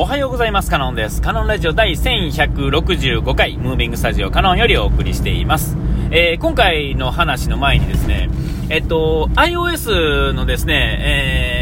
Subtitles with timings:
[0.00, 0.70] おはようございます。
[0.70, 1.20] カノンです。
[1.20, 5.76] カノンラジオ第1165回、ムービングスタジオカノンよりお送りしています。
[6.10, 8.30] えー、今回の話の前にですね、
[8.70, 11.59] えっと、iOS のですね、えー、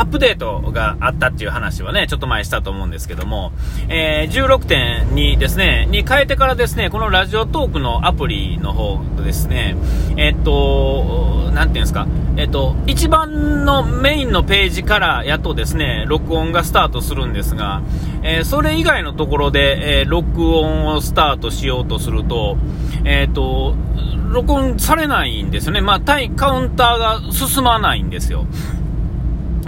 [0.00, 3.52] アップデートがあったっていう話はね、ちょっと前したと思うんですけども、
[3.90, 9.76] えー、16点にですね、に変えてからですね、このラジオトークのアプリの方ですね、
[10.16, 12.06] えっと、なんていうんですか、
[12.38, 17.82] えっと、一番のメインのページからやっとですね、録音がスタートするんですが、
[18.22, 22.56] えー、それ以外のところで、えー、録音をスタートしようとすると、
[23.04, 23.74] えっと、
[24.30, 25.82] 録音されないんですよね。
[25.82, 28.46] まあ、対カウンターが進まないんですよ。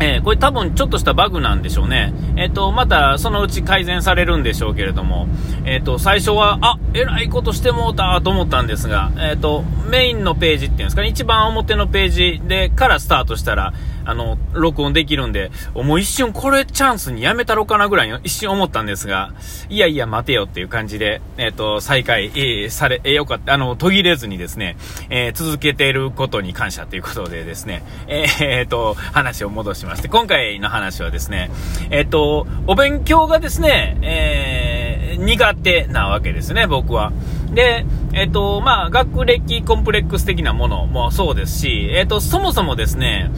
[0.01, 2.13] えー、これ多分ちょっとしたバグなんでしょうね。
[2.37, 5.29] えっ、ー、と、またそのうち改善されるんでしょうけれども、
[5.65, 19.33] えっ、ー、と、最初は、あ、えらいことしてもうたと思ったんですが、えっ、と、メインのページっていうんですかね、一番表のページでからスタートしたら、あの、録音できるんで、もう一瞬これチャンスにやめたろかなぐらいに一瞬思ったんですが、
[19.69, 24.77] いやいや待てよっていう感じで、えっ、ー、と、再開、えー、され、えー、よかった、あの、途切れずにですね、
[25.11, 31.51] えー、続けていることに感謝ということでですね、えー、と、話を戻しまして、今回の話はですね、
[31.91, 37.13] えっ、と、お勉強がですね、えー、苦手なわけですね、僕は。
[37.53, 43.31] で、えっ、と、まあ、学歴コンプレックス的なものもそうですし、えっ、と、そもそもですね、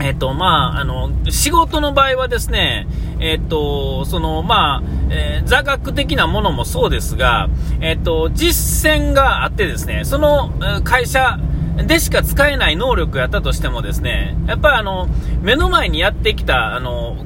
[0.00, 2.86] えっ、と、まあ、あの、仕事の場合はですね、
[3.20, 7.48] えっ、と、その、まあ、えー、座学的なものもそうですが、
[7.80, 10.52] えっ、と、実践があってですね、その
[10.84, 11.38] 会社
[11.86, 15.08] でしか使えない能力やったとしてもですね、やっぱりあの、
[15.42, 17.16] 目の前にやってきた、あの、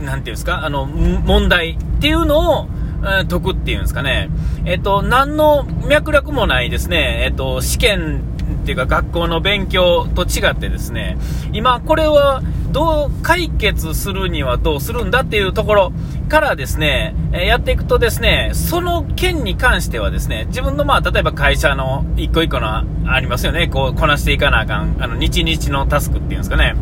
[0.00, 2.68] なんていうんですか、あの、問題っていうのを、
[3.00, 4.28] 解くっていうんですかね。
[4.64, 8.22] えっ、と、何の脈絡もないですね、えっ、と、試験
[8.62, 11.16] っていうか学校の勉強と違ってですね、
[11.52, 15.92] 今これはどう解決するにはどうするんだっていうところ
[16.28, 26.74] からですね、やっていくとですね、その件に関してはですね、自分のまあ、例えば会社の一個一個のありますよね、こうこなしていかなあかん、あの、日々のタスクっていうんですかね、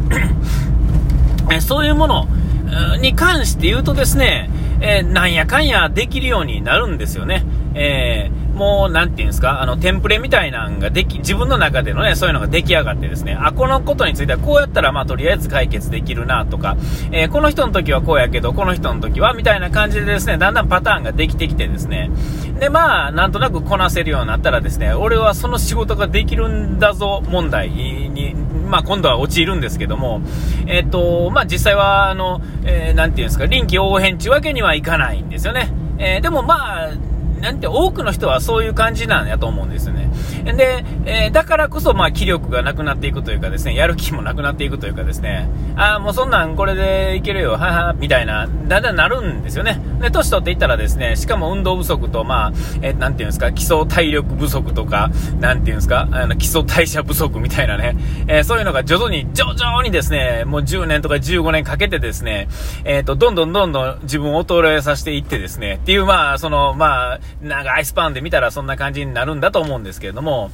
[1.61, 2.29] そういうもの
[3.01, 4.51] に関して言うとですね、
[4.81, 7.45] えー、なんやかんやできるようになるんですよね。
[7.75, 16.77] えーもう、なんていうんですか、あの、テンプレみたいなんができ、自分の中でのね、そういうのが出来上がってですね、あ、このことについてはこうやったら、まあ、とりあえず解決できるな、とか、
[17.13, 22.11] えー、この人の時はこうやけど、この人の時は、みたいな感じでですね、だんだんパターンができてきてですね、
[22.59, 28.35] で、まあ、なんとなくこなせるようになったらですね、俺はその仕事ができるんだぞ、問題に、
[28.67, 30.23] まあ、今度は陥るんですけども、
[30.67, 35.71] えっ、と、まあ、実際は、あの、えー、なんていうんですか、臨機応変ちゅうわけにはいかないんですよね。
[35.99, 36.89] えー、でもまあ、
[37.41, 40.11] なんて多くの人はそういう感じなんやと思うんですよね。
[40.45, 49.81] で、えー、だからこそ、まあ、気力がなくなっていくというかですね、やる気もなくなっていくというかですね、ああ、もうそんなんこれでいけるよ、はは、みたいな、だんだんなるんですよね。
[50.01, 52.53] で、年取っていったらですね、しかも運動不足と、まあ、
[52.83, 55.11] えー、なんていうんですか、基礎体力不足とか、
[55.41, 57.97] なんていうんですか、あの、基礎代謝不足みたいなね、
[58.29, 62.49] えー、そういうのが徐々に、徐々にですね、もう10年とか15年かけてですね、
[62.85, 70.51] えっ、と、どんどんどんどん自分を衰えさせていってですね、っていう、まあ、その、まあ、長いスパンで見たらそんな感じになるんだと思うんですけれども、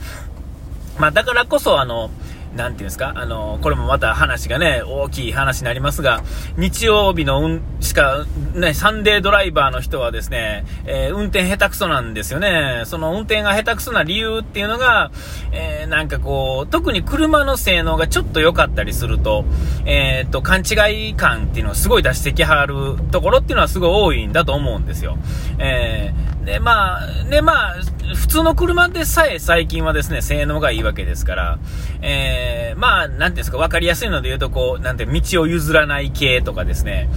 [0.98, 2.10] まあ、だからこそ、あの、
[2.56, 6.22] なんていうんですか、あの、これもまた話がね、大きい話になりますが、
[6.56, 12.82] 日曜日の運、しか、ね、サンデードライバーの人はですね、えー、運転下手くそなんですよね。
[12.84, 15.10] その運転が下手くそな理由っていうのが、
[15.52, 19.46] えー、なんかこう、特に車の性能がちょっと良かったりすると、
[19.86, 25.16] えー、っと、勘違い感っていうのをすごい出してきはるところっていうのはすごい多いんだと思うんですよ。
[25.58, 27.74] えー、で、まあ、で、まあ、
[28.14, 31.58] 普通の車でさえ最近はですね、性能がいいわけですから、
[32.00, 37.08] えー、まあ、なんていうんですか、わかりやすいので言うと、こう、なんて、道を譲らない系とかですね、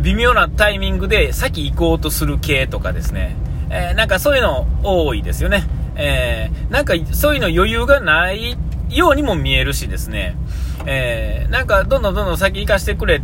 [0.00, 3.36] 微妙なタイミングで先行こうとする系とかですね、
[3.70, 5.66] えー、なんかそういうの多いですよね。
[5.94, 8.56] えー、なんかそういうの余裕がない
[8.90, 10.36] ようにも見えるしですね、
[10.86, 13.22] えー、なんかどんどんどんどん先行かしてくれ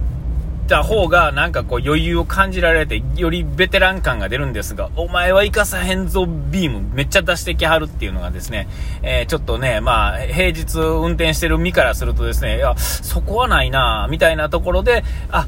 [0.69, 8.69] た方が、なんかこう余裕を感じられて、よりベテラン感が出るんですが、お前は生かさへんぞビームめっちゃ出してきはるっていうのがですね、
[9.03, 15.47] えー、ちょっとね、まあ、平日運転してる身からするとですね、いや、そこはないなみたいなところで、あ、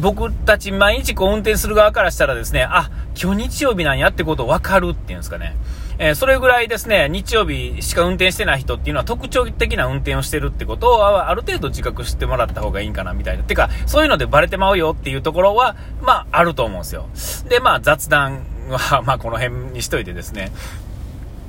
[0.00, 2.90] 僕たち毎日こう運転する側からしたらですね、あ、
[3.20, 5.54] 今日日曜日なんやってこと分かるっていうんですかね。
[5.98, 13.44] え、それぐらいですね、日曜日しか運転してない人っていうのは特徴的な運転をしてるってことをある程度自覚してもらった方がいいんかなみたいな。
[13.44, 17.08] てか、そういうのでバレてまうよっていうところは、まあ、あると思うんですよ。
[17.48, 20.52] で、まあ、雑談は、まあ、この辺にしといてですね。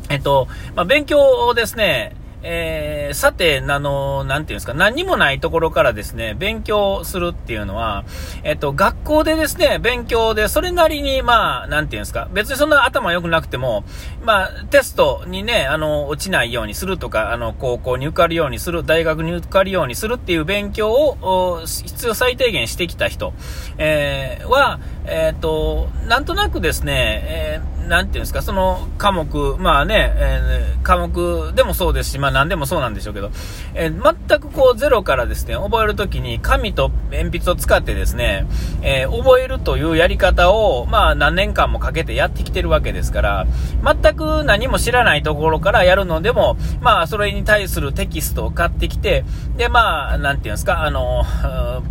[0.09, 8.03] えっと、まあ、勉強をですね、えー、さて、あの、なんていうんですか、何にもないところからですね、勉強するっていうのは、
[8.43, 13.85] えっと、学校でですね、勉強で、それなりに、まあ、なんていうんですか、別にそんな頭良くなくても、
[14.23, 23.33] まあ、テストにね、あの、落ちないようにするとか、あの、高校に受かるようにする、大学に受かるようにするっていう勉強を、必要最低限してきた人、
[23.77, 33.31] えー、は、えっと、なんとなくですね、えーなんていうんですか、その科目、まあね、えー、科目でもそうですし、まあ何でもそうなんでしょうけど、
[33.73, 38.47] えー、全くこうゼロからですね、覚えるときに紙と鉛筆を使ってですね、
[38.81, 43.47] えー、覚えるというやり方を、まあ何年間もかけてやってきてるわけですから、
[43.83, 49.25] 全く何も知らないところからやるのでも、まあそれに対するテキストを買ってきて、
[49.57, 51.23] で、まあ、なんていうんですか、あの、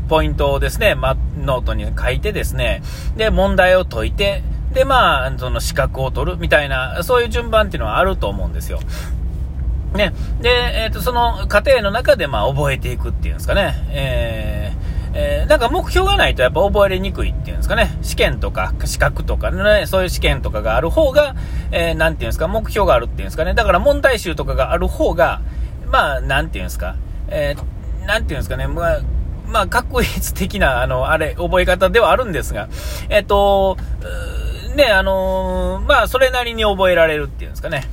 [0.09, 2.83] ポイントをですね、ま、ノートに書いてですね、
[3.17, 4.43] で、問題を解いて、
[4.73, 8.81] で、まあ、その資格を取るみたいな、そういう順番っていうのはあると思うんですよ。
[9.95, 10.13] ね。
[10.41, 10.49] で、
[10.83, 13.75] えっ、ー、と、その過程の中で、まあ、覚えていくっていうんですかね。
[13.91, 17.99] えーえー、なんか目標がないとやっぱ覚えれにくいっていうんですかね。
[18.03, 21.35] 試験とか資格とかね、そういう試験とかがある方が、
[21.71, 23.55] えー、なんていうんですか、目標があるっていうんですかね。
[23.55, 25.43] だから問題集とかがある方が、
[25.91, 26.97] まあ、なんていうんですか、
[27.29, 29.01] えー、なんていうんですかね、まあ、
[29.47, 32.69] まあ、確率的な、あの、あれ、覚え方ではあるんですが、
[33.11, 33.77] えっ、と、
[34.75, 37.85] ね、あのー、まあ、それなりに覚えられるっていうんですかね。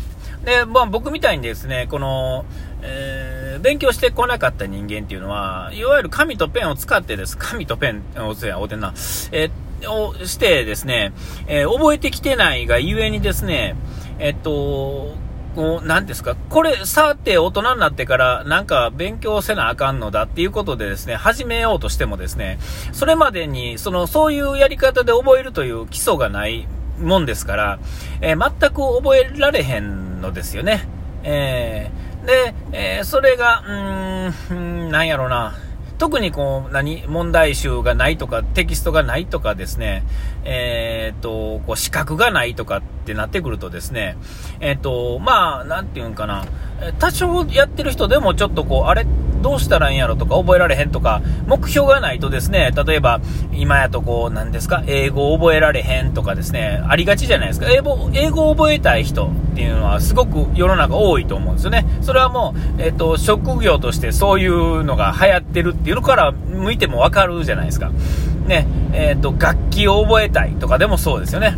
[0.43, 2.45] で、まあ、僕みたいにですね、この、
[2.81, 8.93] えー、勉強してこなかった人間っていうのは、いわゆる紙とペンを使ってです、紙とペン、おせや、おてんな、
[9.31, 11.13] えー、をしてですね、
[11.47, 13.75] えー、覚えてきてないがゆえにですね、
[14.19, 15.15] えっと、
[15.55, 22.59] こう、なんですか、これ、さて大人になってからなんか勉強せなあかんのだっていうことでですね、始めようとしてもですね、
[22.91, 26.67] それまでに、その、そういうやり方で覚えるという基礎がない
[26.99, 27.79] もんですから、
[28.21, 30.87] えー、全く覚えられへんのですよね。
[31.23, 35.55] えー、で、えー、それが、うーん、なんやろな、
[35.99, 40.05] 特にこう、何、問題集がないとか、テキストがないとかですね、
[40.45, 44.17] えっ、と、こう、資格がないとかってなってくるとですね、
[44.61, 46.45] えっ、と、まあ、なんていうんかな、
[46.99, 49.05] 多少やってる人でもちょっとこう、あれ
[49.41, 53.21] どうしたらいいんやろとか覚えられへんとか、目標がないとですね、例えば、
[53.53, 57.67] 今やとこう、なんですか、英語を覚えられへんとかですね、ありがちじゃないですか。
[57.69, 61.85] 英語、英語を覚えたい人っていうのはすごく世の中多いと思うんですよね。
[62.01, 67.91] それはもう、えっ、と、職業としてそういうのが流行ってるっていうのから向いてもわかるじゃないですか。
[68.47, 71.57] ね、えっ、と、楽器を覚えたいとかでもそうですよね。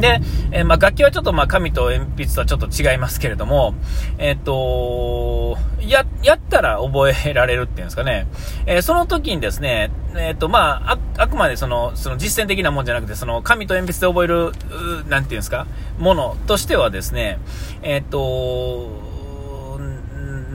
[0.00, 0.20] で、
[0.52, 3.74] えー、まあ、楽器はちょっとまあ紙と鉛筆とはちょっと違いますけれども、
[4.18, 8.26] えっ、ー、とや、やったら覚えられるっていうんですかね。
[8.66, 15.66] えー、その時にですね、えっ、と、まあ、あ、あくまでその、その実践的なもんじゃなくて、その紙と鉛筆で覚える、なんていうんですか、
[15.98, 17.38] ものとしてはですね、
[17.82, 19.08] えっ、と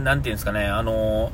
[0.04, 1.32] なんていうんですかね、あの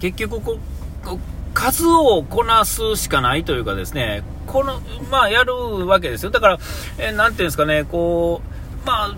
[0.00, 0.58] 結局こ、
[1.04, 1.18] こ
[1.52, 4.80] 数をこなすしかないというかですね、この、
[5.10, 6.30] まあ、やるわけですよ。
[6.30, 6.58] だから、
[6.98, 8.42] えー、なんていうんですかね、こ
[8.84, 9.14] う、まあ、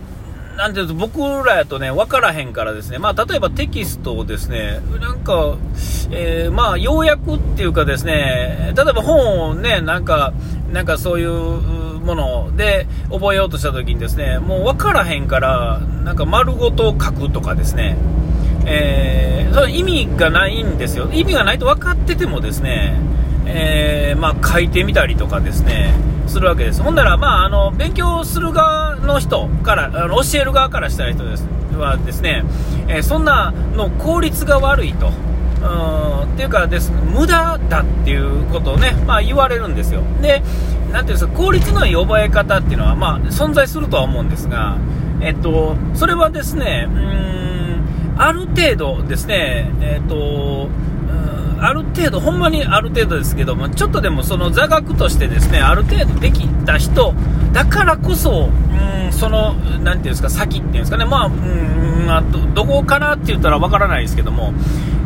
[0.56, 5.56] なんていうと、僕らやとね、分からへんからですね、まあ、例えばテキストをですね、なんか、
[6.10, 10.32] えー、まあ、要約っていうかですね、例えば本をね、なんか、
[10.72, 17.98] なんかそういうもので覚えようとした時にですね、もう分からへんから、なんか丸ごと書くとかですね、
[18.64, 21.08] えー、その意味がないんですよ。
[21.12, 22.96] 意味がないと分かっててもですね、
[23.46, 25.94] えー、まあ、書いてみたりとかですね、
[26.26, 26.82] するわけです。
[26.82, 32.44] ほんなら、まあ、あの、勉強する側の人から、あの教える側からした人ですはですね、
[32.88, 35.08] えー、そんなの効率が悪いと。
[35.08, 40.02] うんっていうかです、無駄だっていうことをね、まあ、言われるんですよ。
[40.20, 40.42] で、
[40.92, 44.76] なんていうんですか、効率のいい覚え方っていうのは、まあ、存在するとは思うんですが、
[45.22, 50.68] えっと、それはですね、うん、ある程度ですね、えっと、
[51.60, 57.14] ある程度、ほんまにある程度ですけども、ちょっとでもその座学としてですね、ある程度できた人
[57.52, 64.52] だからこそ、うん、その、なていうんですか、先っていうんですかね、まあ、うん、あ、ど、どこかなって言ったらわからないですけども、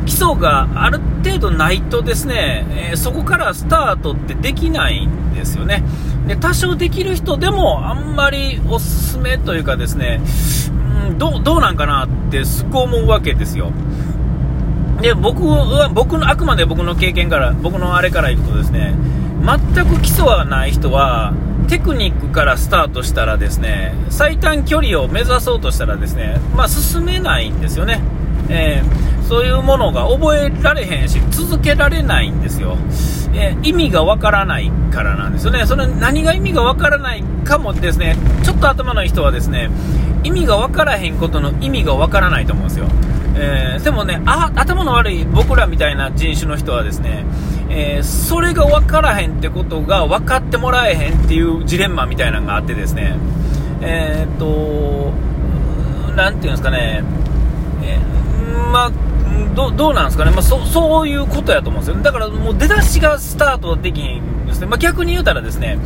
[0.06, 5.84] 基礎がある程度ないとですね、え、そこからスタートってできないんですよね。
[6.26, 10.20] で、多少できる人でもあんまりおすすめというかですね、
[11.08, 13.72] うん、どどうなんかなってすっごい思うわけですよ。
[15.00, 18.94] で、僕は、僕の、あくまで僕の経験から、僕のあれからいくとですね、
[19.42, 21.32] 全く基礎がない人は、
[21.68, 28.02] テクニックからスタートしたらですね、最短距離を目指そうとしたらですね、まあ進めないんですよね。
[28.48, 32.76] えー、そういうものが覚えられへんし、続けられないんですよ。
[33.32, 35.64] えー、意味がわからないからなんですよね。
[35.64, 39.70] それ何が意味がわからないかもですね、ちょっと頭のいい人はですね、
[40.24, 42.86] 意味が分からへんことの意味が分からないと思うんですよ。
[43.34, 47.24] えー、でもねあ、頭の悪い僕らみたいな人種の人はですね、
[47.68, 53.16] えー、それが分からへんってことが分かってもらえへんっていうジレンマみたいなのがあってですね、
[53.80, 55.12] えー、っと、
[56.14, 57.04] なんていうんですかね、
[57.82, 58.92] えー、まあ、
[59.54, 62.02] どどうなんですかね、まあ、そそういうことやと思うんですよ。
[62.02, 64.66] だからもう出だしがスタートできんですね。
[64.66, 65.78] まあ、逆に言うたらですね、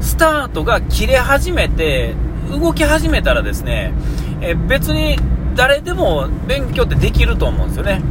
[0.00, 2.14] スタートが切れ始めて、
[2.50, 3.92] 動き始めたらですね、
[4.40, 5.16] え別に
[5.54, 8.02] 誰でも勉強ってできると思うんですよね。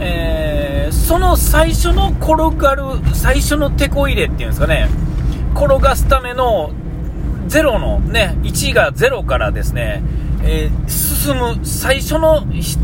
[0.00, 4.88] えー、その最初の転がる、最初のテこ入れっていうんですかね、
[5.54, 6.70] 転がすための
[7.48, 10.02] 0のね、1が0からですね、
[10.42, 12.42] えー、進む最初の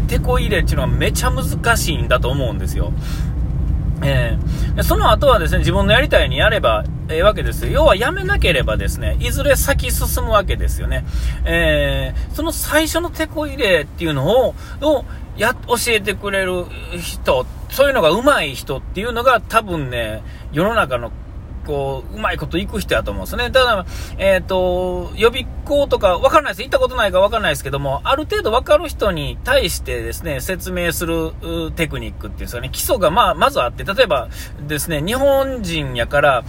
[0.09, 2.93] テこ入れっていうのはめちゃ難しいんだと思うんですよ。
[4.05, 11.05] えー、その後はですね、自分のやりたいようにやればええー、わけです要はやめなければですね、いずれ先進むわけですよね。
[11.45, 15.05] えー、その最初のテこ入れっていうのを、を
[15.37, 16.65] や、教えてくれる
[17.01, 21.11] 人、そういうのが上手い人っていうのが多分ね、世の中の
[21.65, 23.51] こう、うまいこと行く人やと思うんですね。
[23.51, 23.87] ただ、
[24.19, 26.63] えっ、ー、と、予備校とか、わからないです。
[26.63, 31.33] 行ったことないかわからないですけども、ある程度わかる人に対してですね、説明する
[31.77, 34.29] テクニックっていうんですかね、基礎がまあ、まずあって、例えば
[34.67, 36.45] ですね、日本人やから、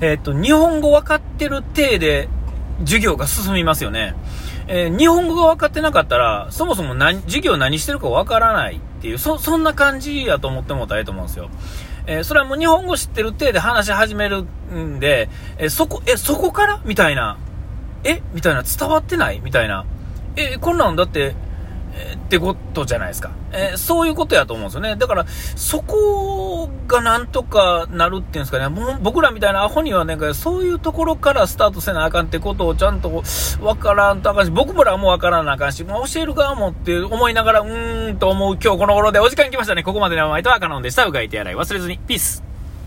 [0.00, 2.28] えっ、ー、と、日本語分かってる体で
[2.80, 4.14] 授業が進みますよね。
[4.66, 11.50] えー、日本語が分かってなかったら、そもそも何、授業何してるか分からないっていう、そ、そんな感じやと思ってもらったらいいと思うんですよ。
[12.06, 16.80] えー、それはもう日本語知ってる体で話し始めるんで、えー、そこ、え、そこから？
[16.84, 17.38] みたいな。
[18.04, 18.20] え？
[18.34, 18.62] みたいな。
[18.62, 19.40] 伝わってない？
[19.40, 19.86] みたいな。
[20.36, 21.34] え、こんなんだって、
[21.96, 23.30] えってことじゃないですか。
[23.52, 24.96] えー、そういうことやと思うんですよね。
[24.96, 33.22] だから、そこがなんとかなるっていうんですかね、もう僕らみたいなアホにはなんか、そういうところからスタートせなあかんってことをちゃんと
[33.60, 39.82] わからんとあかんし、僕らもわからなあかんし、まあ、教える側もって思いながら、うーんと思う今日この頃でお時間来ましたね。
[39.82, 41.06] ここまでのお前とはカノンでした。
[41.06, 41.98] うがいてやらい忘れずに。
[41.98, 42.53] ピース。